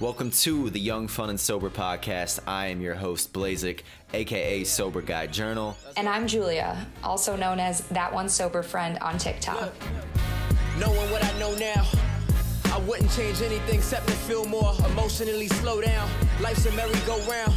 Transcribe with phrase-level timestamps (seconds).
[0.00, 2.40] Welcome to the Young, Fun, and Sober podcast.
[2.48, 3.82] I am your host, Blazik,
[4.12, 5.76] aka Sober Guy Journal.
[5.96, 9.72] And I'm Julia, also known as That One Sober Friend on TikTok.
[10.80, 11.86] Knowing what I know now,
[12.72, 16.10] I wouldn't change anything except to feel more emotionally slow down.
[16.40, 17.54] Life's a merry-go-round.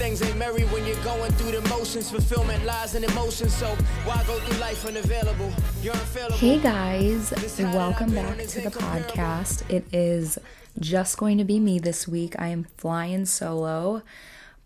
[0.00, 2.10] Things ain't merry when you're going through the motions.
[2.10, 3.50] Fulfillment lies in emotion.
[3.50, 3.66] So
[4.06, 5.52] why go through life unavailable?
[5.82, 6.38] You're unfailable.
[6.38, 9.62] Hey guys, welcome back to the podcast.
[9.70, 10.38] It is
[10.78, 12.34] just going to be me this week.
[12.38, 14.00] I am flying solo.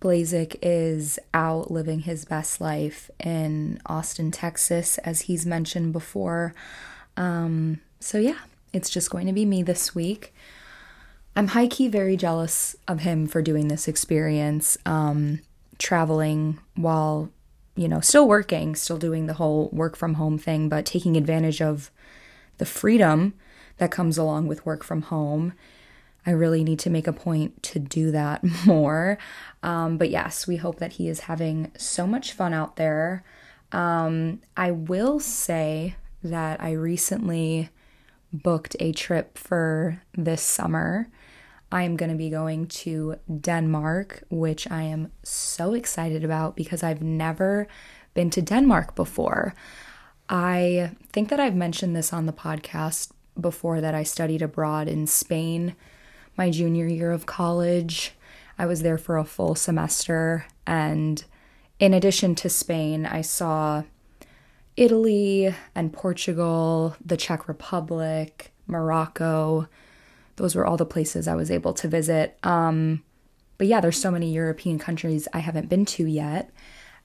[0.01, 6.55] Blazik is out living his best life in Austin, Texas, as he's mentioned before.
[7.17, 8.39] Um, so, yeah,
[8.73, 10.33] it's just going to be me this week.
[11.37, 15.41] I'm high key very jealous of him for doing this experience, um,
[15.79, 17.31] traveling while,
[17.75, 21.61] you know, still working, still doing the whole work from home thing, but taking advantage
[21.61, 21.91] of
[22.59, 23.35] the freedom
[23.79, 25.55] that comes along with work from home
[26.27, 29.19] I really need to make a point to do that more.
[29.63, 33.25] Um, but yes, we hope that he is having so much fun out there.
[33.73, 37.71] Um, I will say that I recently
[38.33, 41.09] booked a trip for this summer.
[41.75, 46.85] I am going to be going to Denmark, which I am so excited about because
[46.85, 47.67] I've never
[48.15, 49.57] been to Denmark before.
[50.29, 55.09] I think that I've mentioned this on the podcast before that I studied abroad in
[55.09, 55.75] Spain
[56.37, 58.13] my junior year of college.
[58.57, 60.47] I was there for a full semester.
[60.69, 61.25] And
[61.81, 63.83] in addition to Spain, I saw
[64.77, 69.67] Italy and Portugal, the Czech Republic, Morocco.
[70.37, 72.39] Those were all the places I was able to visit.
[72.43, 73.03] Um,
[73.59, 76.51] but yeah, there's so many European countries I haven't been to yet.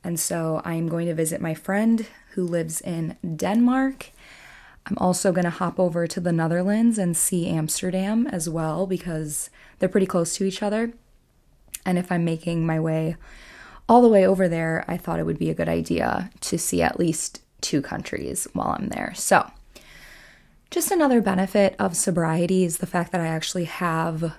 [0.03, 4.11] And so I'm going to visit my friend who lives in Denmark
[4.89, 9.49] I'm also going to hop over to the Netherlands and see Amsterdam as well because
[9.77, 10.93] they're pretty close to each other.
[11.85, 13.15] And if I'm making my way
[13.87, 16.81] all the way over there, I thought it would be a good idea to see
[16.81, 19.13] at least two countries while I'm there.
[19.15, 19.49] So,
[20.71, 24.35] just another benefit of sobriety is the fact that I actually have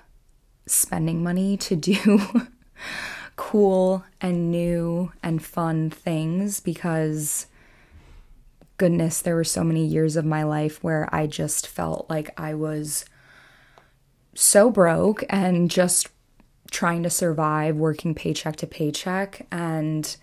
[0.65, 2.47] spending money to do
[3.35, 7.47] cool and new and fun things because
[8.77, 12.55] goodness, there were so many years of my life where I just felt like I
[12.55, 13.05] was
[14.33, 16.07] so broke and just
[16.71, 19.45] trying to survive, working paycheck to paycheck.
[19.51, 20.15] And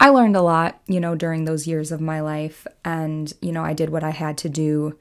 [0.00, 2.66] I learned a lot, you know, during those years of my life.
[2.84, 4.98] And, you know, I did what I had to do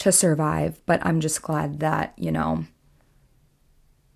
[0.00, 0.80] to survive.
[0.86, 2.64] But I'm just glad that, you know,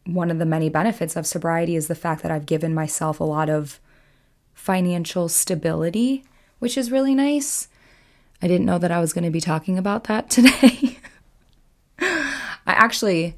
[0.07, 3.25] one of the many benefits of sobriety is the fact that I've given myself a
[3.25, 3.81] lot of
[4.53, 6.25] financial stability,
[6.59, 7.69] which is really nice.
[8.43, 10.99] I didn't know that I was going to be talking about that today.
[11.99, 13.37] I actually,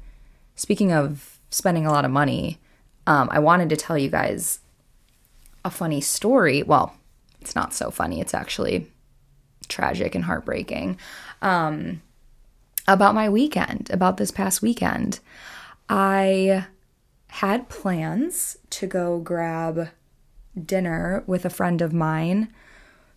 [0.55, 2.59] speaking of spending a lot of money,
[3.05, 4.59] um, I wanted to tell you guys
[5.63, 6.63] a funny story.
[6.63, 6.93] Well,
[7.41, 8.89] it's not so funny, it's actually
[9.67, 10.97] tragic and heartbreaking.
[11.41, 12.01] Um,
[12.87, 15.19] about my weekend, about this past weekend.
[15.89, 16.65] I
[17.27, 19.89] had plans to go grab
[20.65, 22.51] dinner with a friend of mine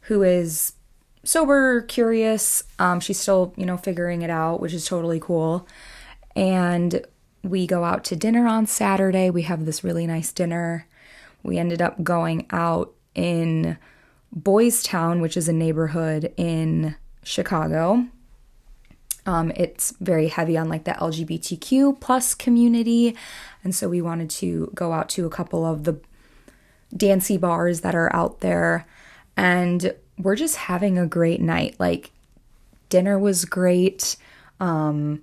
[0.03, 0.75] who is
[1.25, 2.65] sober, curious.
[2.79, 5.67] Um, she's still, you know, figuring it out, which is totally cool.
[6.35, 7.05] And
[7.43, 9.31] we go out to dinner on Saturday.
[9.31, 10.87] We have this really nice dinner.
[11.43, 13.79] We ended up going out in
[14.33, 18.07] Boys Town, which is a neighborhood in Chicago.
[19.31, 23.17] Um, it's very heavy on like the LGBTQ plus community,
[23.63, 26.01] and so we wanted to go out to a couple of the
[26.97, 28.89] dancey bars that are out there.
[29.37, 31.77] And we're just having a great night.
[31.79, 32.11] Like
[32.89, 34.17] dinner was great.
[34.59, 35.23] Um,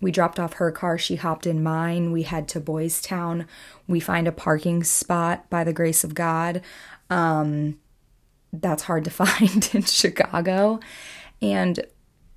[0.00, 2.10] we dropped off her car, she hopped in mine.
[2.10, 3.46] We head to Boys Town.
[3.86, 6.60] We find a parking spot by the grace of God.
[7.08, 7.78] Um,
[8.52, 10.80] that's hard to find in Chicago.
[11.40, 11.86] And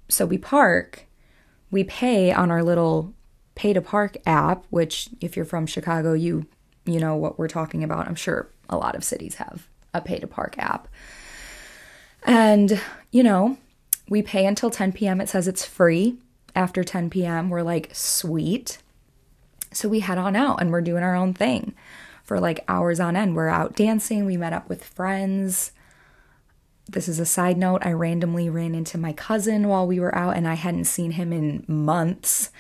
[0.09, 1.06] so we park,
[1.72, 3.13] we pay on our little
[3.55, 6.46] pay to park app, which if you're from Chicago, you
[6.85, 8.08] you know what we're talking about.
[8.08, 10.87] I'm sure a lot of cities have a pay to park app.
[12.23, 12.81] And,
[13.11, 13.58] you know,
[14.09, 15.22] we pay until 10 p.m.
[15.22, 16.17] It says it's free.
[16.55, 18.79] After 10 p.m., we're like, sweet.
[19.72, 21.75] So we head on out and we're doing our own thing
[22.23, 23.35] for like hours on end.
[23.35, 24.25] We're out dancing.
[24.25, 25.72] We met up with friends.
[26.89, 27.85] This is a side note.
[27.85, 31.34] I randomly ran into my cousin while we were out and I hadn't seen him
[31.34, 32.51] in months.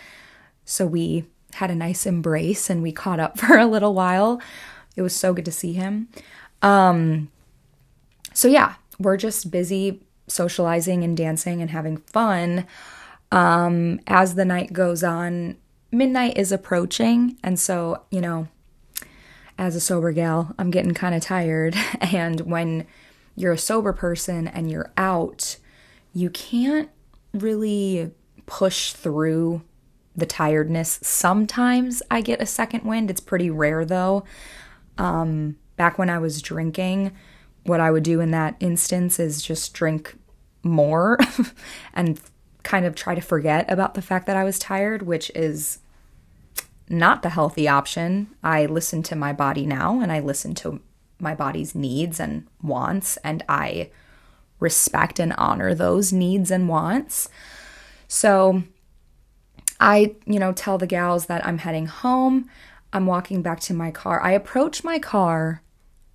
[0.65, 4.41] So we had a nice embrace and we caught up for a little while.
[4.95, 6.09] It was so good to see him.
[6.61, 7.31] Um,
[8.33, 12.65] so yeah, we're just busy socializing and dancing and having fun.
[13.31, 15.57] Um, as the night goes on,
[15.91, 17.37] midnight is approaching.
[17.43, 18.47] And so, you know,
[19.57, 21.75] as a sober gal, I'm getting kind of tired.
[22.01, 22.85] And when
[23.37, 25.57] you're a sober person and you're out,
[26.11, 26.89] you can't
[27.33, 28.11] really
[28.47, 29.61] push through
[30.15, 30.99] the tiredness.
[31.03, 33.11] Sometimes I get a second wind.
[33.11, 34.25] It's pretty rare though.
[34.97, 37.15] Um, back when I was drinking,
[37.63, 40.17] what I would do in that instance is just drink
[40.63, 41.19] more
[41.93, 42.19] and
[42.63, 45.77] kind of try to forget about the fact that I was tired, which is
[46.89, 48.33] not the healthy option.
[48.43, 50.81] I listen to my body now and I listen to
[51.19, 53.89] my body's needs and wants, and I
[54.59, 57.29] respect and honor those needs and wants.
[58.07, 58.63] So
[59.79, 62.49] I, you know, tell the gals that I'm heading home.
[62.93, 64.21] I'm walking back to my car.
[64.21, 65.61] I approach my car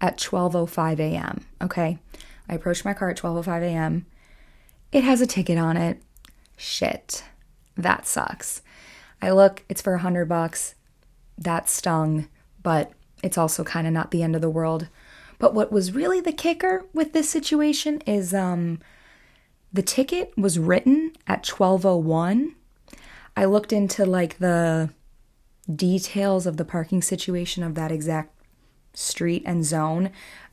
[0.01, 1.99] at 12:05 a.m., okay?
[2.49, 4.07] I approach my car at 12:05 a.m.
[4.91, 6.03] It has a ticket on it.
[6.57, 7.25] Shit.
[7.77, 8.63] That sucks.
[9.21, 10.75] I look, it's for a 100 bucks.
[11.39, 12.29] That stung,
[12.63, 14.89] but it's also kind of not the end of the world.
[15.39, 18.79] But what was really the kicker with this situation is um
[19.73, 22.55] the ticket was written at 1201.
[23.37, 24.91] I looked into like the
[25.75, 28.35] details of the parking situation of that exact
[28.93, 30.11] street and zone.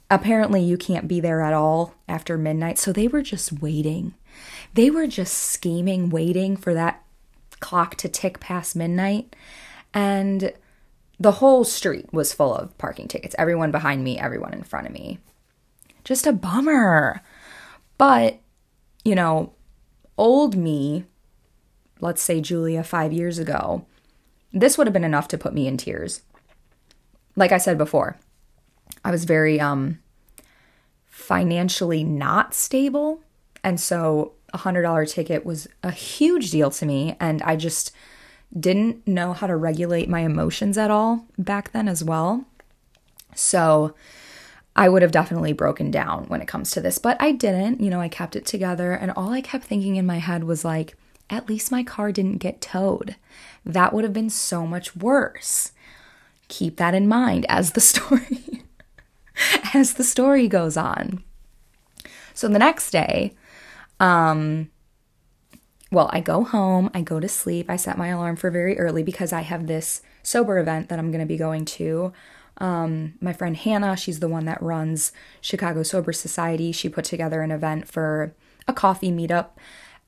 [0.09, 2.79] Apparently, you can't be there at all after midnight.
[2.79, 4.15] So they were just waiting.
[4.73, 7.03] They were just scheming, waiting for that
[7.59, 9.35] clock to tick past midnight.
[9.93, 10.53] And
[11.19, 13.35] the whole street was full of parking tickets.
[13.37, 15.19] Everyone behind me, everyone in front of me.
[16.03, 17.21] Just a bummer.
[17.97, 18.39] But
[19.03, 19.53] you know,
[20.17, 21.05] old me,
[21.99, 23.85] let's say Julia five years ago,
[24.51, 26.21] this would have been enough to put me in tears.
[27.35, 28.17] Like I said before,
[29.03, 29.99] I was very um
[31.05, 33.21] financially not stable.
[33.63, 37.17] And so a hundred dollar ticket was a huge deal to me.
[37.19, 37.91] And I just
[38.57, 42.45] didn't know how to regulate my emotions at all back then as well.
[43.35, 43.93] So
[44.75, 47.81] I would have definitely broken down when it comes to this, but I didn't.
[47.81, 50.65] You know, I kept it together, and all I kept thinking in my head was
[50.65, 50.95] like,
[51.29, 53.15] at least my car didn't get towed.
[53.65, 55.73] That would have been so much worse.
[56.47, 58.63] Keep that in mind as the story
[59.73, 61.23] as the story goes on.
[62.33, 63.35] So the next day,
[63.99, 64.69] um
[65.91, 67.69] well, I go home, I go to sleep.
[67.69, 71.11] I set my alarm for very early because I have this sober event that I'm
[71.11, 72.13] going to be going to
[72.59, 76.71] um, my friend Hannah, she's the one that runs Chicago Sober Society.
[76.71, 78.33] She put together an event for
[78.67, 79.49] a coffee meetup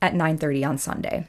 [0.01, 1.28] at 9:30 on Sunday.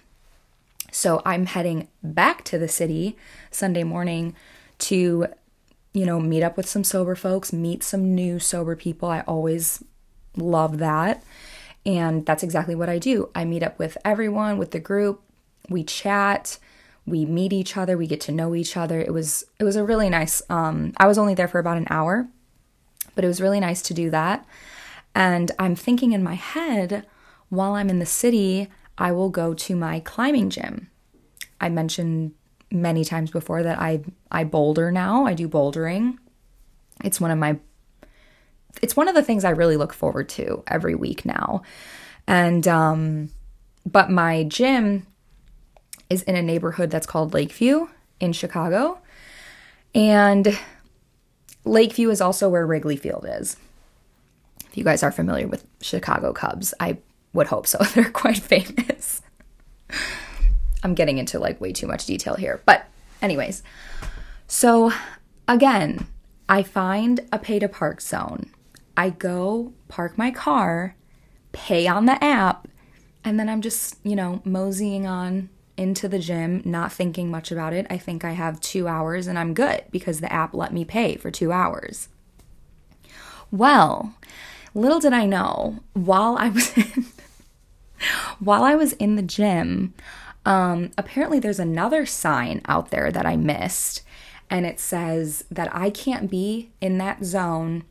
[0.90, 3.16] So I'm heading back to the city
[3.50, 4.34] Sunday morning
[4.80, 5.28] to
[5.94, 9.10] you know, meet up with some sober folks, meet some new sober people.
[9.10, 9.84] I always
[10.36, 11.22] love that.
[11.84, 13.30] And that's exactly what I do.
[13.34, 15.22] I meet up with everyone, with the group,
[15.68, 16.58] we chat,
[17.06, 17.96] we meet each other.
[17.98, 19.00] We get to know each other.
[19.00, 21.86] It was it was a really nice um i was only there for about an
[21.90, 22.28] hour
[23.14, 24.46] but it was really nice to do that.
[25.14, 27.04] And i'm thinking in my head
[27.48, 30.88] while i'm in the city i will go to my climbing gym.
[31.60, 32.32] I mentioned
[32.70, 35.26] many times before that i i boulder now.
[35.26, 36.18] I do bouldering.
[37.04, 37.58] It's one of my
[38.80, 41.62] it's one of the things i really look forward to every week now
[42.26, 43.28] and um
[43.84, 45.06] but my gym
[46.12, 47.88] is in a neighborhood that's called Lakeview
[48.20, 48.98] in Chicago.
[49.94, 50.58] And
[51.64, 53.56] Lakeview is also where Wrigley Field is.
[54.66, 56.98] If you guys are familiar with Chicago Cubs, I
[57.32, 57.78] would hope so.
[57.94, 59.22] They're quite famous.
[60.82, 62.62] I'm getting into like way too much detail here.
[62.66, 62.86] But,
[63.20, 63.62] anyways,
[64.46, 64.92] so
[65.48, 66.06] again,
[66.48, 68.50] I find a pay to park zone.
[68.96, 70.96] I go park my car,
[71.52, 72.68] pay on the app,
[73.24, 77.72] and then I'm just, you know, moseying on into the gym, not thinking much about
[77.72, 77.86] it.
[77.88, 81.16] I think I have two hours and I'm good because the app let me pay
[81.16, 82.08] for two hours.
[83.50, 84.14] Well,
[84.74, 87.06] little did I know, while I was in,
[88.38, 89.94] while I was in the gym,
[90.44, 94.02] um, apparently there's another sign out there that I missed,
[94.50, 97.84] and it says that I can't be in that zone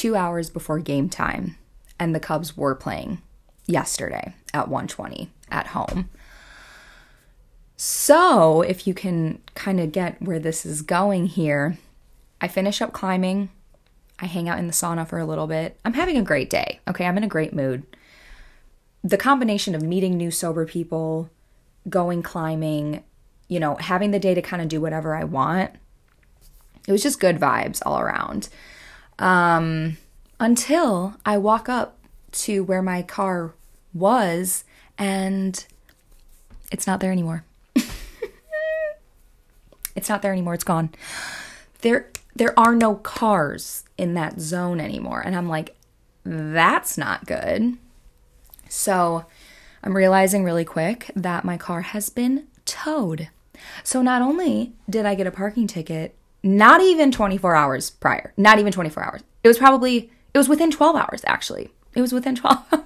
[0.00, 1.58] two hours before game time,
[1.98, 3.20] and the Cubs were playing
[3.66, 6.08] yesterday at 120 at home.
[7.76, 11.76] So, if you can kind of get where this is going here,
[12.40, 13.50] I finish up climbing.
[14.18, 15.78] I hang out in the sauna for a little bit.
[15.84, 16.80] I'm having a great day.
[16.88, 17.84] Okay, I'm in a great mood.
[19.04, 21.28] The combination of meeting new sober people,
[21.90, 23.04] going climbing,
[23.48, 25.72] you know, having the day to kind of do whatever I want.
[26.88, 28.48] It was just good vibes all around.
[29.20, 29.98] Um,
[30.40, 31.98] until I walk up
[32.32, 33.54] to where my car
[33.94, 34.64] was
[34.98, 35.64] and
[36.72, 37.44] it's not there anymore.
[39.96, 40.54] It's not there anymore.
[40.54, 40.90] It's gone.
[41.82, 45.20] There there are no cars in that zone anymore.
[45.20, 45.76] And I'm like,
[46.24, 47.76] that's not good.
[48.68, 49.26] So
[49.82, 53.28] I'm realizing really quick that my car has been towed.
[53.82, 58.58] So not only did I get a parking ticket, not even 24 hours prior, not
[58.58, 59.22] even 24 hours.
[59.42, 61.70] It was probably, it was within 12 hours actually.
[61.94, 62.84] It was within 12 hours.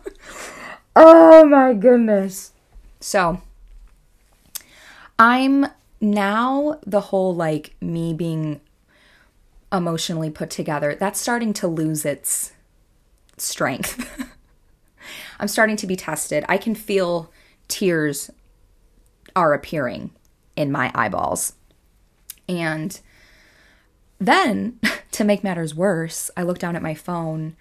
[0.96, 2.52] oh my goodness.
[3.00, 3.40] So
[5.18, 5.66] I'm
[6.00, 8.60] now the whole like me being
[9.72, 12.52] emotionally put together, that's starting to lose its
[13.36, 14.08] strength.
[15.40, 16.44] I'm starting to be tested.
[16.48, 17.30] I can feel
[17.68, 18.30] tears
[19.34, 20.10] are appearing
[20.56, 21.54] in my eyeballs.
[22.48, 22.98] And
[24.18, 24.80] then,
[25.12, 27.56] to make matters worse, I look down at my phone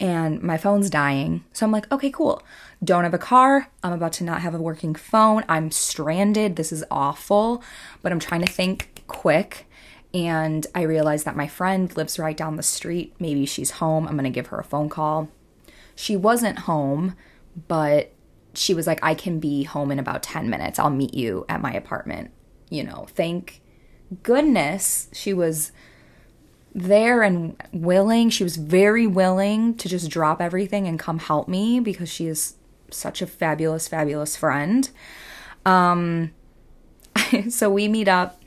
[0.00, 1.44] and my phone's dying.
[1.52, 2.42] So I'm like, okay, cool.
[2.82, 3.68] Don't have a car.
[3.82, 5.44] I'm about to not have a working phone.
[5.48, 6.56] I'm stranded.
[6.56, 7.62] This is awful.
[8.02, 9.66] But I'm trying to think quick.
[10.12, 13.14] And I realize that my friend lives right down the street.
[13.18, 14.06] Maybe she's home.
[14.06, 15.28] I'm going to give her a phone call.
[15.96, 17.16] She wasn't home,
[17.68, 18.12] but
[18.54, 20.78] she was like, I can be home in about 10 minutes.
[20.78, 22.30] I'll meet you at my apartment.
[22.70, 23.60] You know, thank
[24.22, 25.72] goodness she was
[26.74, 28.30] there and willing.
[28.30, 32.56] She was very willing to just drop everything and come help me because she is
[32.90, 34.90] such a fabulous, fabulous friend.
[35.64, 36.32] Um,
[37.48, 38.42] so we meet up.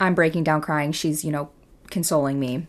[0.00, 0.92] I'm breaking down crying.
[0.92, 1.50] She's, you know,
[1.90, 2.66] consoling me.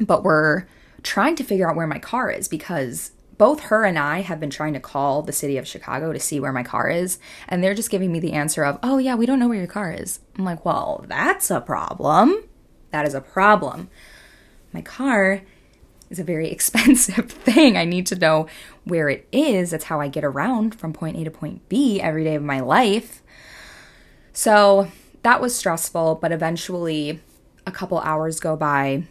[0.00, 0.66] But we're
[1.02, 4.50] trying to figure out where my car is because both her and I have been
[4.50, 7.18] trying to call the city of Chicago to see where my car is.
[7.48, 9.66] And they're just giving me the answer of, oh, yeah, we don't know where your
[9.66, 10.20] car is.
[10.36, 12.42] I'm like, well, that's a problem.
[12.90, 13.90] That is a problem.
[14.72, 15.42] My car
[16.10, 17.76] is a very expensive thing.
[17.76, 18.46] I need to know
[18.84, 19.70] where it is.
[19.70, 22.60] That's how I get around from point A to point B every day of my
[22.60, 23.22] life.
[24.32, 24.90] So
[25.22, 27.20] that was stressful, but eventually
[27.66, 29.04] a couple hours go by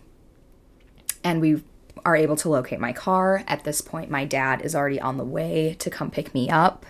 [1.24, 1.64] and we
[2.06, 3.44] are able to locate my car.
[3.48, 6.86] At this point, my dad is already on the way to come pick me up.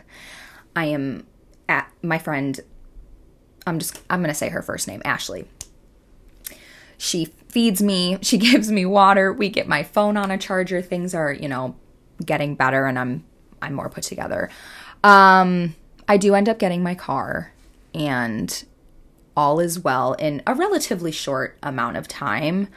[0.76, 1.26] I am
[1.68, 2.60] at my friend,
[3.66, 5.48] I'm just, I'm going to say her first name, Ashley.
[6.98, 10.82] She feeds me, she gives me water, we get my phone on a charger.
[10.82, 11.76] Things are, you know,
[12.26, 13.24] getting better and I'm
[13.62, 14.50] I'm more put together.
[15.04, 15.76] Um
[16.08, 17.54] I do end up getting my car
[17.94, 18.64] and
[19.36, 22.70] all is well in a relatively short amount of time,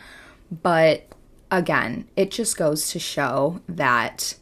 [0.50, 1.06] but
[1.50, 4.34] again, it just goes to show that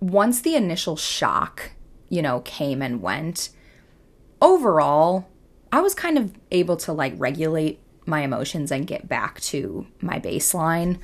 [0.00, 1.72] once the initial shock,
[2.08, 3.48] you know, came and went,
[4.40, 5.28] overall,
[5.72, 10.18] I was kind of able to like regulate my emotions and get back to my
[10.20, 10.98] baseline.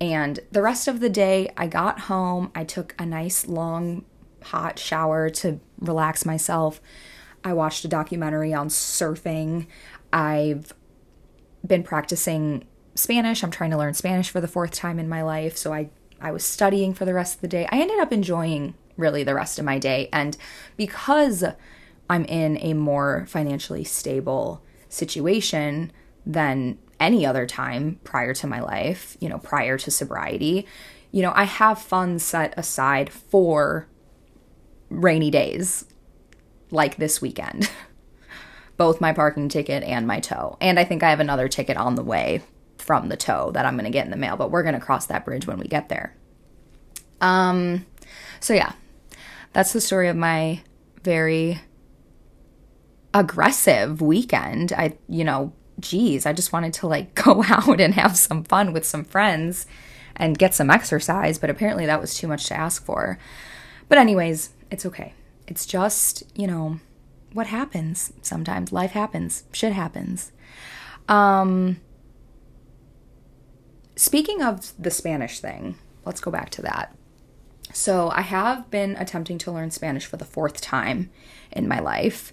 [0.00, 2.50] And the rest of the day, I got home.
[2.54, 4.04] I took a nice long
[4.42, 6.80] hot shower to relax myself.
[7.44, 9.66] I watched a documentary on surfing.
[10.12, 10.72] I've
[11.66, 13.42] been practicing Spanish.
[13.44, 15.56] I'm trying to learn Spanish for the fourth time in my life.
[15.56, 15.90] So I,
[16.20, 17.68] I was studying for the rest of the day.
[17.70, 20.08] I ended up enjoying really the rest of my day.
[20.12, 20.36] And
[20.76, 21.44] because
[22.08, 25.92] I'm in a more financially stable situation,
[26.26, 30.66] than any other time prior to my life, you know, prior to sobriety.
[31.10, 33.88] You know, I have funds set aside for
[34.90, 35.86] rainy days
[36.70, 37.70] like this weekend.
[38.76, 40.56] Both my parking ticket and my tow.
[40.60, 42.42] And I think I have another ticket on the way
[42.78, 44.80] from the tow that I'm going to get in the mail, but we're going to
[44.80, 46.16] cross that bridge when we get there.
[47.20, 47.86] Um
[48.40, 48.72] so yeah.
[49.52, 50.62] That's the story of my
[51.02, 51.60] very
[53.12, 54.72] aggressive weekend.
[54.72, 58.72] I you know, geez, I just wanted to like go out and have some fun
[58.72, 59.66] with some friends
[60.16, 63.18] and get some exercise, but apparently that was too much to ask for.
[63.88, 65.14] But, anyways, it's okay.
[65.48, 66.78] It's just, you know,
[67.32, 68.72] what happens sometimes.
[68.72, 70.30] Life happens, shit happens.
[71.08, 71.80] Um,
[73.96, 76.94] speaking of the Spanish thing, let's go back to that.
[77.72, 81.10] So, I have been attempting to learn Spanish for the fourth time
[81.50, 82.32] in my life.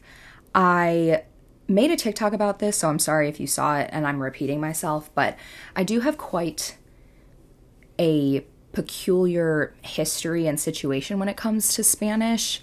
[0.54, 1.24] I
[1.68, 4.62] made a TikTok about this, so I'm sorry if you saw it and I'm repeating
[4.62, 5.38] myself, but
[5.76, 6.78] I do have quite
[8.00, 12.62] a peculiar history and situation when it comes to Spanish.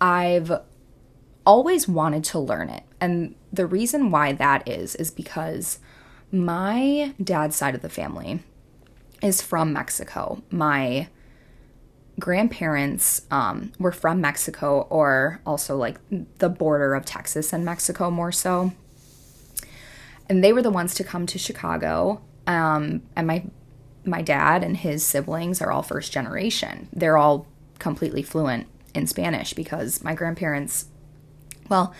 [0.00, 0.52] I've
[1.44, 2.82] always wanted to learn it.
[3.00, 5.78] And the reason why that is, is because
[6.32, 8.40] my dad's side of the family
[9.22, 10.42] is from Mexico.
[10.50, 11.08] My
[12.18, 15.98] grandparents um, were from Mexico or also like
[16.38, 18.72] the border of Texas and Mexico more so.
[20.28, 22.20] And they were the ones to come to Chicago.
[22.46, 23.44] Um, and my
[24.04, 26.88] my dad and his siblings are all first generation.
[26.92, 27.46] They're all
[27.78, 30.86] completely fluent in Spanish because my grandparents,
[31.68, 31.92] well,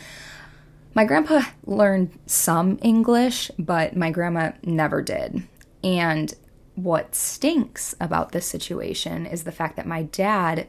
[0.96, 5.42] My grandpa learned some English, but my grandma never did.
[5.84, 6.32] And
[6.76, 10.68] what stinks about this situation is the fact that my dad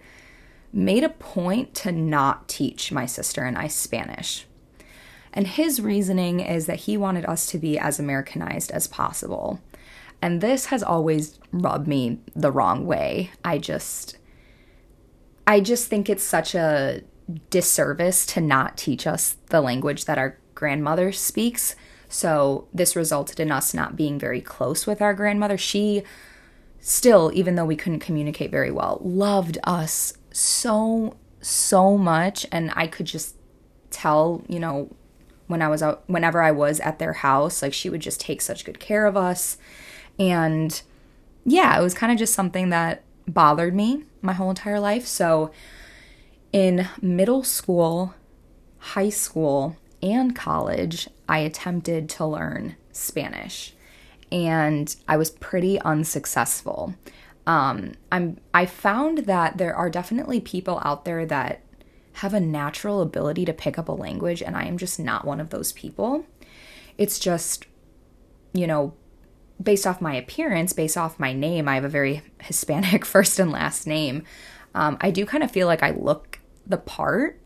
[0.74, 4.46] made a point to not teach my sister and I Spanish.
[5.34, 9.62] And his reasoning is that he wanted us to be as Americanized as possible.
[10.22, 13.32] And this has always rubbed me the wrong way.
[13.44, 14.18] I just
[15.46, 17.04] I just think it's such a
[17.50, 21.76] disservice to not teach us the language that our grandmother speaks.
[22.10, 25.58] So this resulted in us not being very close with our grandmother.
[25.58, 26.04] She
[26.80, 32.46] still, even though we couldn't communicate very well, loved us so, so much.
[32.52, 33.36] And I could just
[33.90, 34.90] tell, you know,
[35.48, 38.42] when I was out, whenever I was at their house, like she would just take
[38.42, 39.58] such good care of us.
[40.20, 40.82] And
[41.46, 45.06] yeah, it was kind of just something that bothered me my whole entire life.
[45.06, 45.52] So
[46.52, 48.14] in middle school,
[48.78, 53.74] high school, and college, I attempted to learn Spanish
[54.32, 56.96] and I was pretty unsuccessful.
[57.46, 61.62] Um, I'm I found that there are definitely people out there that
[62.14, 65.40] have a natural ability to pick up a language, and I am just not one
[65.40, 66.26] of those people.
[66.98, 67.66] It's just,
[68.54, 68.94] you know,
[69.62, 73.52] based off my appearance, based off my name, I have a very Hispanic first and
[73.52, 74.24] last name.
[74.76, 77.40] Um, I do kind of feel like I look the part,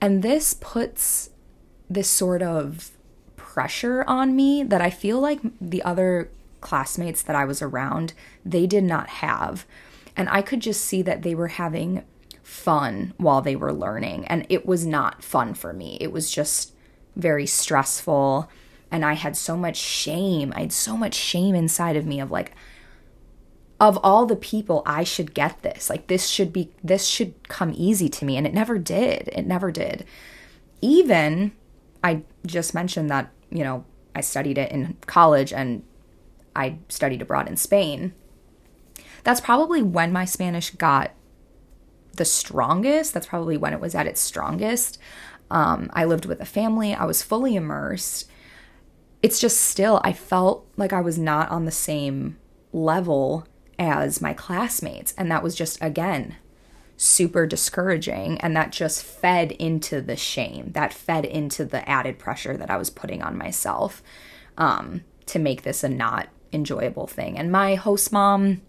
[0.00, 1.30] and this puts
[1.88, 2.90] this sort of
[3.52, 6.30] pressure on me that I feel like the other
[6.62, 8.14] classmates that I was around,
[8.46, 9.66] they did not have.
[10.16, 12.02] And I could just see that they were having
[12.42, 14.24] fun while they were learning.
[14.26, 15.98] And it was not fun for me.
[16.00, 16.72] It was just
[17.14, 18.48] very stressful.
[18.90, 20.54] And I had so much shame.
[20.56, 22.52] I had so much shame inside of me of like,
[23.78, 25.90] of all the people, I should get this.
[25.90, 28.38] Like, this should be, this should come easy to me.
[28.38, 29.28] And it never did.
[29.30, 30.06] It never did.
[30.80, 31.52] Even
[32.02, 35.82] I just mentioned that, you know, I studied it in college and
[36.54, 38.14] I studied abroad in Spain.
[39.24, 41.12] That's probably when my Spanish got
[42.16, 43.14] the strongest.
[43.14, 44.98] That's probably when it was at its strongest.
[45.50, 48.28] Um, I lived with a family, I was fully immersed.
[49.22, 52.38] It's just still, I felt like I was not on the same
[52.72, 53.46] level
[53.78, 55.14] as my classmates.
[55.16, 56.36] And that was just, again,
[56.96, 62.56] super discouraging and that just fed into the shame that fed into the added pressure
[62.56, 64.02] that i was putting on myself
[64.58, 67.38] um, to make this a not enjoyable thing.
[67.38, 68.62] And my host mom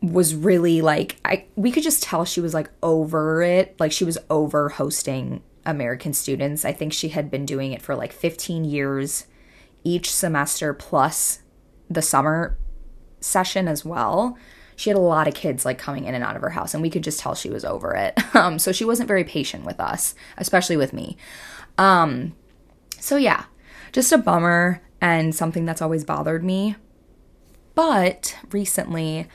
[0.00, 3.74] was really like i we could just tell she was like over it.
[3.80, 6.64] Like she was over hosting american students.
[6.64, 9.26] I think she had been doing it for like 15 years
[9.84, 11.40] each semester plus
[11.90, 12.56] the summer
[13.20, 14.36] session as well
[14.78, 16.82] she had a lot of kids like coming in and out of her house and
[16.82, 18.18] we could just tell she was over it.
[18.34, 21.16] Um, so she wasn't very patient with us especially with me.
[21.76, 22.36] Um,
[23.00, 23.44] so yeah
[23.92, 26.76] just a bummer and something that's always bothered me.
[27.74, 29.26] But recently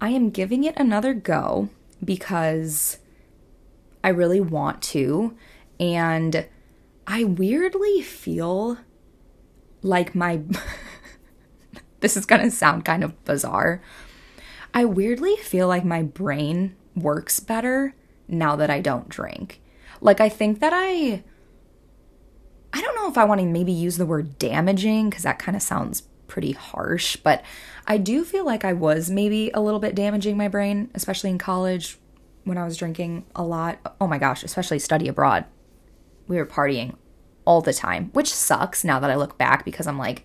[0.00, 1.68] i am giving it another go
[2.02, 2.98] because
[4.02, 5.36] i really want to
[5.78, 6.46] and
[7.06, 8.78] i weirdly feel
[9.82, 10.40] like my
[12.00, 13.82] this is going to sound kind of bizarre
[14.72, 17.94] I weirdly feel like my brain works better
[18.28, 19.60] now that I don't drink.
[20.00, 21.22] Like, I think that I.
[22.72, 25.56] I don't know if I want to maybe use the word damaging because that kind
[25.56, 27.42] of sounds pretty harsh, but
[27.86, 31.38] I do feel like I was maybe a little bit damaging my brain, especially in
[31.38, 31.98] college
[32.44, 33.96] when I was drinking a lot.
[34.00, 35.44] Oh my gosh, especially study abroad.
[36.28, 36.94] We were partying
[37.44, 40.24] all the time, which sucks now that I look back because I'm like,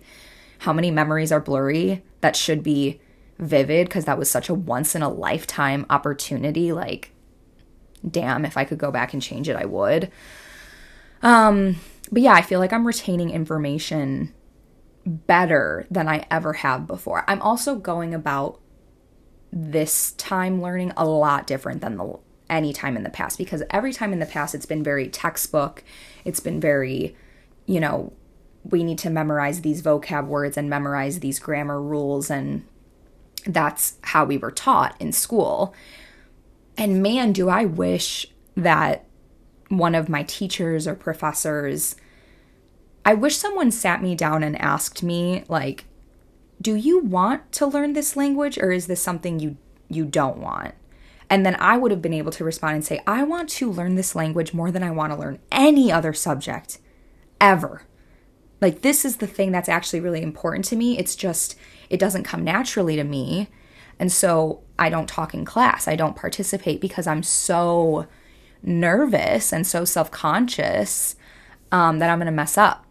[0.60, 3.00] how many memories are blurry that should be
[3.38, 6.72] vivid because that was such a once in a lifetime opportunity.
[6.72, 7.12] Like,
[8.08, 10.10] damn, if I could go back and change it, I would.
[11.22, 11.76] Um,
[12.10, 14.32] but yeah, I feel like I'm retaining information
[15.04, 17.24] better than I ever have before.
[17.28, 18.60] I'm also going about
[19.52, 22.18] this time learning a lot different than the
[22.48, 25.82] any time in the past because every time in the past it's been very textbook.
[26.24, 27.16] It's been very,
[27.66, 28.12] you know,
[28.64, 32.64] we need to memorize these vocab words and memorize these grammar rules and
[33.44, 35.74] that's how we were taught in school.
[36.76, 39.04] And man, do I wish that
[39.68, 41.96] one of my teachers or professors,
[43.04, 45.84] I wish someone sat me down and asked me, like,
[46.60, 49.56] do you want to learn this language or is this something you
[49.88, 50.74] you don't want?
[51.28, 53.94] And then I would have been able to respond and say, I want to learn
[53.94, 56.78] this language more than I want to learn any other subject
[57.40, 57.82] ever.
[58.60, 60.98] Like, this is the thing that's actually really important to me.
[60.98, 61.56] It's just,
[61.90, 63.48] it doesn't come naturally to me.
[63.98, 65.88] And so I don't talk in class.
[65.88, 68.06] I don't participate because I'm so
[68.62, 71.16] nervous and so self conscious
[71.72, 72.84] um, that I'm going to mess up.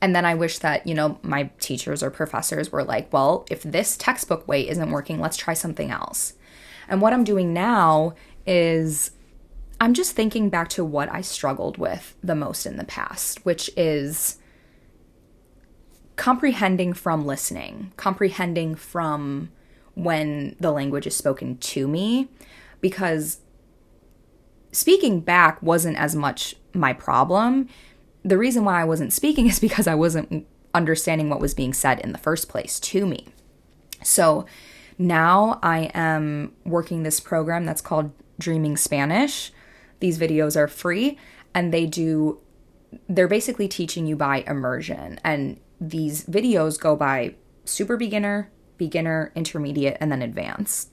[0.00, 3.62] And then I wish that, you know, my teachers or professors were like, well, if
[3.62, 6.34] this textbook way isn't working, let's try something else.
[6.88, 8.14] And what I'm doing now
[8.44, 9.12] is
[9.80, 13.70] I'm just thinking back to what I struggled with the most in the past, which
[13.76, 14.38] is
[16.22, 19.50] comprehending from listening, comprehending from
[19.94, 22.28] when the language is spoken to me,
[22.80, 23.40] because
[24.70, 27.68] speaking back wasn't as much my problem
[28.24, 32.00] the reason why I wasn't speaking is because I wasn't understanding what was being said
[32.00, 33.26] in the first place to me.
[34.02, 34.46] So
[34.98, 39.52] now I am working this program that's called Dreaming Spanish.
[40.00, 41.18] These videos are free
[41.54, 42.38] and they do,
[43.08, 45.20] they're basically teaching you by immersion.
[45.24, 50.90] And these videos go by super beginner, beginner, intermediate, and then advanced.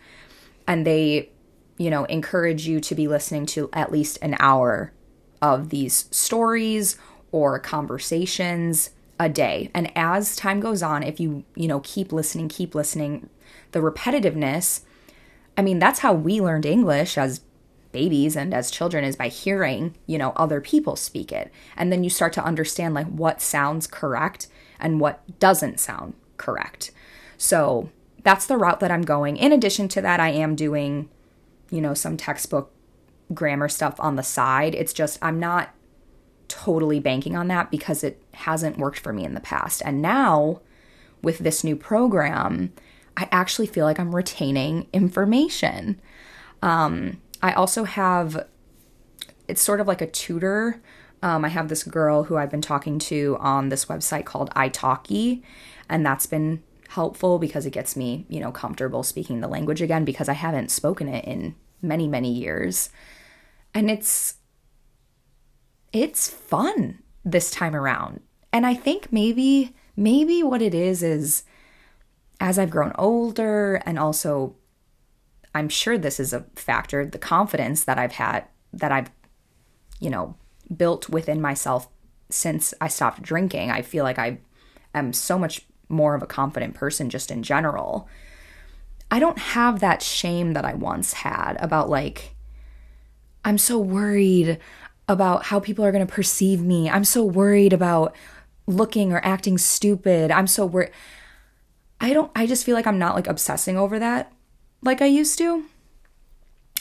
[0.67, 1.30] And they,
[1.78, 4.91] you know, encourage you to be listening to at least an hour
[5.41, 6.97] of these stories
[7.32, 9.69] or conversations a day.
[9.73, 13.30] And as time goes on, if you, you know, keep listening, keep listening,
[13.71, 14.82] the repetitiveness,
[15.58, 17.41] I mean, that's how we learned English as
[17.91, 21.52] babies and as children is by hearing, you know, other people speak it.
[21.75, 24.47] And then you start to understand like what sounds correct
[24.80, 26.91] and what doesn't sound correct.
[27.38, 27.89] So,
[28.23, 29.38] that's the route that I'm going.
[29.38, 31.10] In addition to that, I am doing,
[31.69, 32.71] you know, some textbook
[33.34, 34.75] grammar stuff on the side.
[34.75, 35.73] It's just I'm not
[36.47, 39.82] totally banking on that because it hasn't worked for me in the past.
[39.86, 40.62] And now
[41.21, 42.73] with this new program,
[43.15, 46.02] I actually feel like I'm retaining information.
[46.62, 48.47] Um, I also have,
[49.47, 50.82] it's sort of like a tutor.
[51.21, 55.43] Um, I have this girl who I've been talking to on this website called italki,
[55.89, 60.06] and that's been helpful because it gets me, you know, comfortable speaking the language again
[60.06, 62.89] because I haven't spoken it in many, many years.
[63.73, 64.36] And it's
[65.93, 68.21] it's fun this time around.
[68.52, 71.43] And I think maybe maybe what it is is
[72.39, 74.56] as I've grown older and also
[75.54, 79.10] I'm sure this is a factor the confidence that I've had that I've
[80.00, 80.36] you know
[80.76, 81.88] built within myself
[82.30, 83.72] since I stopped drinking.
[83.72, 84.40] I feel like I
[84.94, 88.08] am so much more of a confident person just in general.
[89.12, 92.36] I don't have that shame that I once had about like
[93.44, 94.60] I'm so worried
[95.08, 96.90] about how people are going to perceive me.
[96.90, 98.16] I'm so worried about
[98.68, 100.30] looking or acting stupid.
[100.30, 100.92] I'm so worried.
[102.00, 104.32] I don't, I just feel like I'm not like obsessing over that
[104.82, 105.65] like I used to.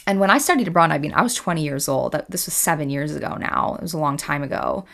[0.07, 2.19] And when I studied abroad, I mean, I was 20 years old.
[2.29, 3.75] This was seven years ago now.
[3.75, 4.85] It was a long time ago.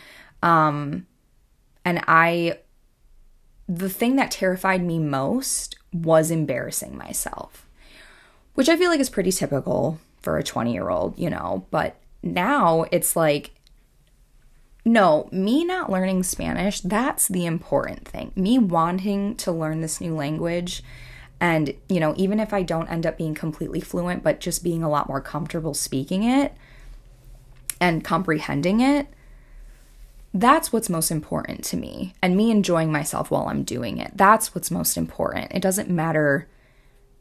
[0.42, 1.06] Um,
[1.84, 2.58] and I,
[3.68, 7.66] the thing that terrified me most was embarrassing myself,
[8.54, 11.96] which I feel like is pretty typical for a 20 year old, you know, but
[12.22, 13.52] now it's like,
[14.84, 18.32] no, me not learning Spanish, that's the important thing.
[18.36, 20.82] Me wanting to learn this new language.
[21.40, 24.82] And, you know, even if I don't end up being completely fluent, but just being
[24.82, 26.54] a lot more comfortable speaking it
[27.80, 29.06] and comprehending it,
[30.32, 32.14] that's what's most important to me.
[32.22, 34.12] And me enjoying myself while I'm doing it.
[34.14, 35.52] That's what's most important.
[35.52, 36.48] It doesn't matter,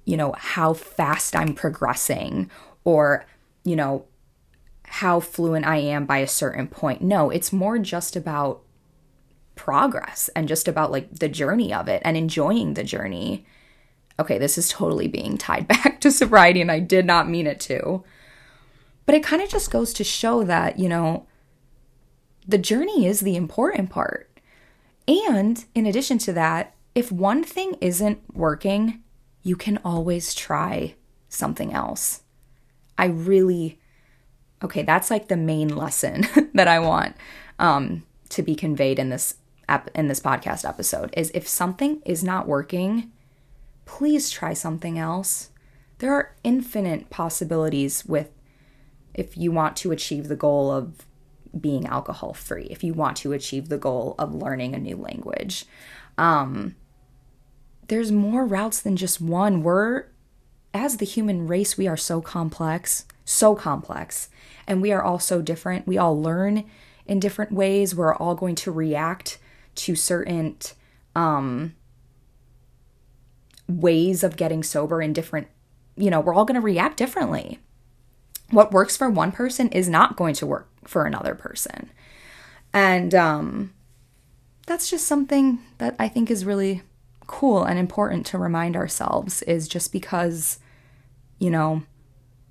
[0.05, 2.49] you know, how fast I'm progressing
[2.83, 3.25] or,
[3.63, 4.05] you know,
[4.83, 7.01] how fluent I am by a certain point.
[7.01, 8.61] No, it's more just about
[9.55, 13.45] progress and just about like the journey of it and enjoying the journey.
[14.19, 17.59] Okay, this is totally being tied back to sobriety and I did not mean it
[17.61, 18.03] to.
[19.05, 21.27] But it kind of just goes to show that, you know,
[22.47, 24.29] the journey is the important part.
[25.07, 29.03] And in addition to that, if one thing isn't working,
[29.43, 30.95] you can always try
[31.29, 32.21] something else.
[32.97, 33.79] I really
[34.63, 37.15] okay, that's like the main lesson that I want
[37.59, 39.35] um, to be conveyed in this
[39.69, 43.11] ep- in this podcast episode is if something is not working,
[43.85, 45.49] please try something else.
[45.99, 48.31] There are infinite possibilities with
[49.13, 51.05] if you want to achieve the goal of
[51.59, 55.65] being alcohol free, if you want to achieve the goal of learning a new language.
[56.17, 56.75] Um,
[57.87, 59.63] there's more routes than just one.
[59.63, 60.05] We're,
[60.73, 64.29] as the human race, we are so complex, so complex
[64.67, 65.87] and we are all so different.
[65.87, 66.65] We all learn
[67.05, 67.95] in different ways.
[67.95, 69.37] We're all going to react
[69.75, 70.57] to certain
[71.15, 71.75] um,
[73.67, 75.47] ways of getting sober in different,
[75.95, 77.59] you know, we're all going to react differently.
[78.51, 81.89] What works for one person is not going to work for another person.
[82.73, 83.73] And um,
[84.67, 86.83] that's just something that I think is really
[87.27, 90.59] cool and important to remind ourselves is just because,
[91.39, 91.83] you know,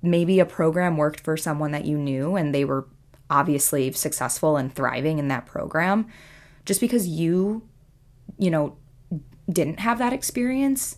[0.01, 2.87] maybe a program worked for someone that you knew and they were
[3.29, 6.07] obviously successful and thriving in that program,
[6.65, 7.63] just because you,
[8.37, 8.77] you know,
[9.49, 10.97] didn't have that experience,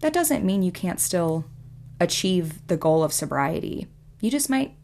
[0.00, 1.44] that doesn't mean you can't still
[2.00, 3.86] achieve the goal of sobriety.
[4.20, 4.74] You just might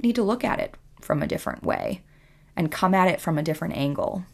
[0.00, 2.02] need to look at it from a different way
[2.56, 4.24] and come at it from a different angle.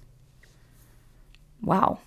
[1.63, 2.01] Wow.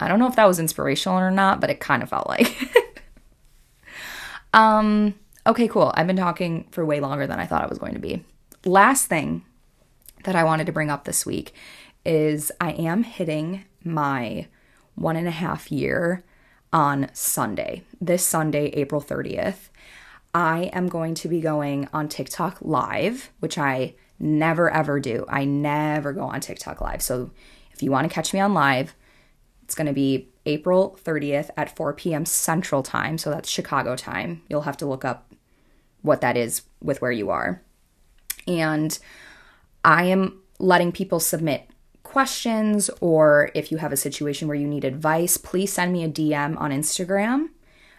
[0.00, 2.56] I don't know if that was inspirational or not, but it kind of felt like.
[4.54, 5.14] um
[5.46, 5.92] okay, cool.
[5.94, 8.24] I've been talking for way longer than I thought I was going to be.
[8.64, 9.44] Last thing
[10.24, 11.52] that I wanted to bring up this week
[12.04, 14.46] is I am hitting my
[14.94, 16.22] one and a half year
[16.72, 17.84] on Sunday.
[18.00, 19.68] This Sunday, April 30th.
[20.34, 25.26] I am going to be going on TikTok live, which I never ever do.
[25.28, 27.02] I never go on TikTok live.
[27.02, 27.30] So
[27.72, 28.94] if you want to catch me on live,
[29.62, 32.24] it's going to be April 30th at 4 p.m.
[32.24, 33.18] Central Time.
[33.18, 34.42] So that's Chicago time.
[34.48, 35.32] You'll have to look up
[36.00, 37.62] what that is with where you are.
[38.46, 38.98] And
[39.84, 41.68] I am letting people submit
[42.12, 46.08] questions or if you have a situation where you need advice, please send me a
[46.08, 47.48] DM on Instagram.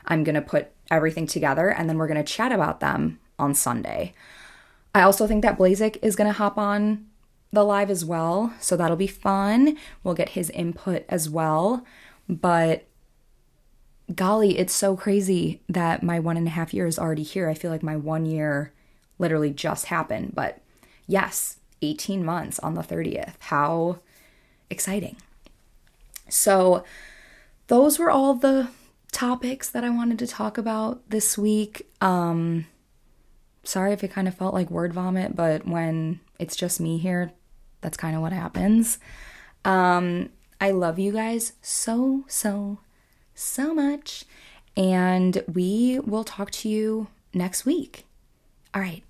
[0.06, 3.56] I'm going to put everything together and then we're going to chat about them on
[3.56, 4.14] Sunday.
[4.96, 7.08] I also think that Blazik is going to hop on
[7.52, 9.78] the live as well, so that'll be fun.
[10.04, 11.86] We'll get his input as well.
[12.28, 12.88] But
[14.14, 17.50] golly, it's so crazy that my one and a half year is already here.
[17.50, 18.74] I feel like my one year
[19.20, 20.34] literally just happened.
[20.36, 20.62] But
[21.08, 23.34] yes, 18 months on the 30th.
[23.40, 24.00] How
[24.70, 25.18] exciting.
[26.30, 26.84] So,
[27.68, 28.70] those were all the
[29.12, 31.88] topics that I wanted to talk about this week.
[32.02, 32.66] Um,
[33.64, 37.32] sorry if it kind of felt like word vomit, but when it's just me here,
[37.82, 39.00] that's kind of what happens.
[39.66, 42.80] Um, I love you guys so, so,
[43.34, 44.26] so much.
[44.76, 48.06] And we will talk to you next week.
[48.74, 49.04] All right.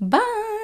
[0.00, 0.57] Bye.